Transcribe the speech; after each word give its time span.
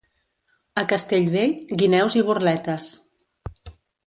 A 0.81 0.83
Castellvell, 0.93 1.53
guineus 1.83 2.19
i 2.21 2.25
burletes. 2.31 2.89